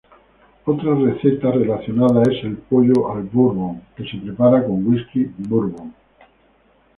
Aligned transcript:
Otra 0.65 0.95
receta 0.95 1.51
relacionada 1.51 2.23
es 2.23 2.43
el 2.43 2.57
pollo 2.57 3.11
al 3.13 3.21
"bourbon", 3.25 3.83
que 3.95 4.03
se 4.09 4.17
prepara 4.17 4.65
con 4.65 4.87
whisky 4.87 5.31
"bourbon". 5.47 5.93